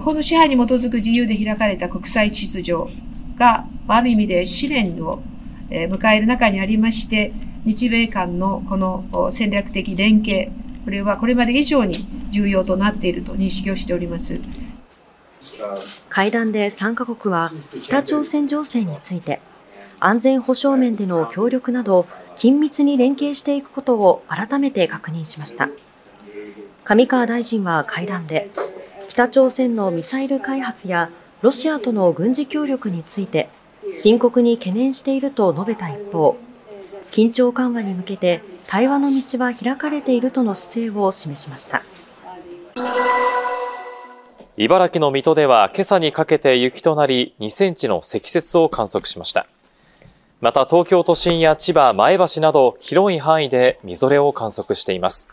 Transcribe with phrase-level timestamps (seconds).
[0.00, 2.72] 法の支配に基づく自由で開かれた国際秩序
[3.36, 5.22] が、ある意味で試練を
[5.70, 7.32] 迎える中にありまして、
[7.64, 10.50] 日米間のこの戦略的連携、
[10.84, 14.40] これはこれまで以上に重要となっていると認識をしております。
[16.08, 17.50] 会談で3カ国は
[17.82, 19.40] 北朝鮮情勢について
[20.00, 22.06] 安全保障面での協力など
[22.36, 25.68] 緊密に連携していくことを改めて確認しました
[26.84, 28.50] 上川大臣は会談で
[29.16, 31.08] 北朝鮮のミサイル開発や
[31.40, 33.48] ロシアとの軍事協力について
[33.90, 36.36] 深刻に懸念していると述べた一方
[37.10, 41.82] 緊張緩和に向けて対話の道は開かれているとの姿勢を示しました。
[44.58, 49.46] 茨城の水戸では今朝にかけて雪となり2センチの積雪を観測しました。
[50.42, 55.30] また東京都心や千葉、前橋など広い範囲でみぞれを観測しています。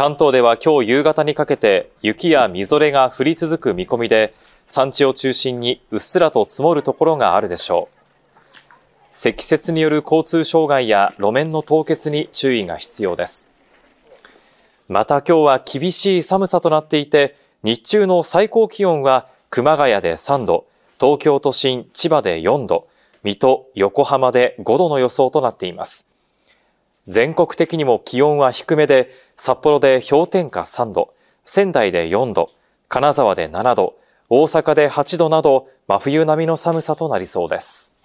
[0.00, 4.32] 関東では今日夕方にかけて雪やみぞれが降り続く見込みで
[4.66, 7.98] 山地を中心にうっすらと積もるところがあるでしょう
[9.10, 13.50] 積雪による交通障害や路面の凍結に注意が必要です。
[14.88, 20.64] また今日は厳しい寒さとなっていて、日中の最高気温は熊谷で3度、
[20.98, 22.88] 東京都心、千葉で4度、
[23.22, 26.06] 水戸、横浜で5度の予想となっています。
[27.10, 31.12] 全国的にも気温は低めで、札幌で氷点下3度、
[31.44, 32.50] 仙台で4度、
[32.88, 33.96] 金沢で7度、
[34.28, 37.98] 大阪で8度など真冬並みの寒さとなりそうです。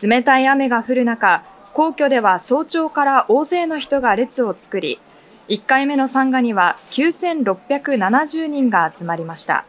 [0.00, 5.00] 冷たい雨が降る中、皇居では早朝から大勢の人が列を作り、
[5.48, 9.64] 1回目の参賀には9670人が集まりました。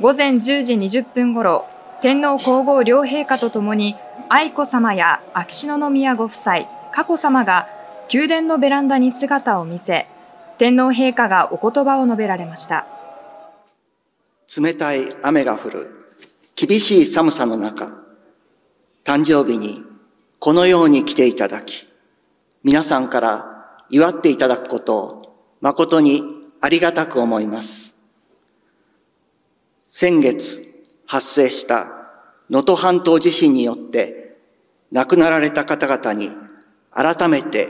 [0.00, 1.66] 午前10時20分ごろ、
[2.04, 3.96] 天皇皇后両陛下とともに
[4.28, 7.66] 愛子さまや秋篠宮ご夫妻、佳子さまが
[8.12, 10.04] 宮殿のベランダに姿を見せ、
[10.58, 12.84] 天皇陛下がお言葉を述べられました。
[14.54, 16.12] 冷たい雨が降る
[16.54, 17.86] 厳しい寒さの中、
[19.02, 19.82] 誕生日に
[20.40, 21.88] このように来ていただき、
[22.62, 26.22] 皆さんから祝っていただくことを誠に
[26.60, 27.96] ありがたく思います。
[29.84, 30.70] 先月
[31.06, 31.93] 発生した
[32.50, 34.36] 能登半島地震によって
[34.92, 36.30] 亡くなられた方々に
[36.90, 37.68] 改めて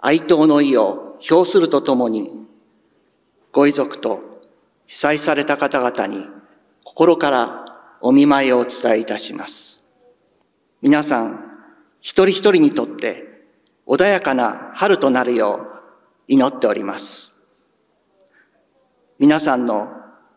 [0.00, 2.30] 哀悼の意を表するとともに、
[3.52, 4.42] ご遺族と
[4.86, 6.26] 被災された方々に
[6.84, 7.64] 心から
[8.00, 9.84] お見舞いをお伝えいたします。
[10.80, 11.44] 皆さん、
[12.00, 13.42] 一人一人にとって
[13.86, 15.78] 穏やかな春となるよう
[16.28, 17.38] 祈っております。
[19.18, 19.90] 皆さんの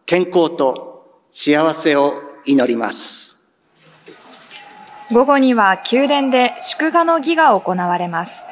[0.06, 2.14] 健康と幸せを
[2.46, 3.11] 祈ります。
[5.12, 8.46] 午後には宮殿で祝賀の儀が行われます。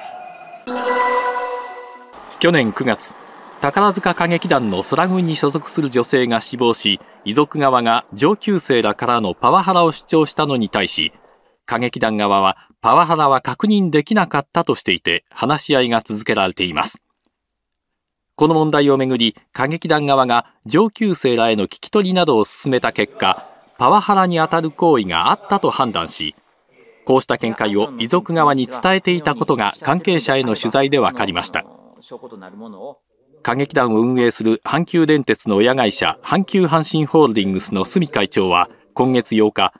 [2.40, 3.16] 去年9月、
[3.62, 11.14] 宝塚歌劇団の空軍に所属する女性が死亡し、遺族側が上級生らからのパワハラを主張したのに対し、
[11.66, 17.02] 歌劇団側はパワハラは確認できなかったとしていて話し合いが続けられています。
[18.36, 23.46] この問題をめぐり、歌劇団側が上級生らへの聞き取りなどを進めた結果、
[23.78, 26.36] パワハラに当たる行為があったと判断し、
[27.10, 31.66] こうした見解を遺族側に伝えていたことが関係者への取材で分かりました。
[33.42, 39.74] 歌劇団を運営する阪急電鉄の親会社阪急阪神ホールディングスの住会長は今月8日、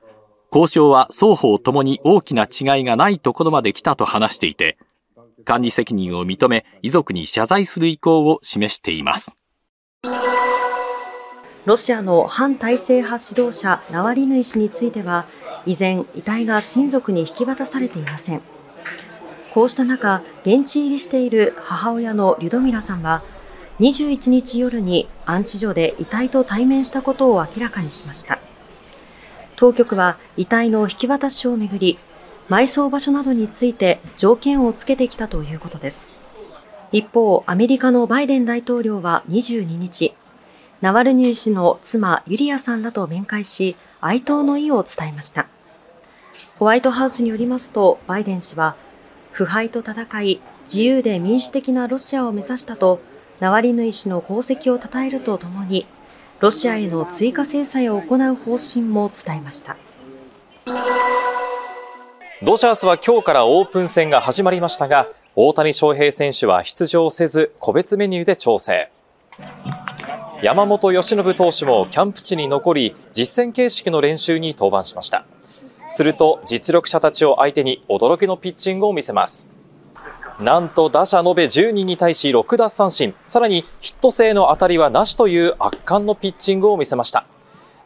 [0.52, 4.80] 交渉は双方ともに大きな違いがないところまで来たと話していて、
[5.46, 9.36] 管理責任を認め遺族に謝罪する意向を示しています。
[11.66, 15.26] ロシアの反体制派指導者ナワリヌイ氏については、
[15.66, 18.42] 依然遺体が親族に引き渡されていません。
[19.54, 23.24] こうした中、現地入りしている母親のリュドミラさんは、
[23.80, 28.40] 21日夜に安置所で遺体と対面したことを明らかにしました。
[29.56, 31.98] 当局は遺体の引き渡しをめぐり、
[32.50, 36.14] 埋葬場所などについて条件をつけてきたということです。
[36.92, 40.16] 一方、アメリカのバイデン大統領は22日、
[40.82, 45.48] ナワルニー氏の妻ユリアさんらと面会し、哀悼の意を伝えました。
[46.58, 48.76] ホワイトハウスによりますと、バイデン氏は、
[49.34, 53.02] 腐敗と戦い、自由で民主的なロシアを目指したと
[53.42, 55.86] ナワリヌイ氏の功績を称えるとともに、
[56.40, 59.76] ロシアへの追加制裁を行う方針も伝えました。
[62.42, 68.90] ドジャースは今日からオープン戦が始まりましたが、大谷翔平選手は出場せず、個別メニューで調整。
[70.42, 75.26] 山本由伸投手もキャンプ地に残り、実戦形式の練習に登板しました。
[75.90, 79.52] すると、実力者たちを相手に驚きのピッチングを見せます。
[80.40, 87.26] なんと打者延べ10人に対し6奪三振、さらにヒット性の当たりはなしという圧巻のピッチングを見せました。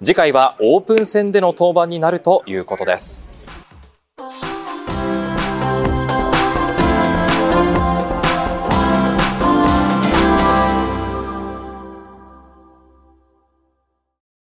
[0.03, 3.43] 次回はオープン戦での登板になるということです。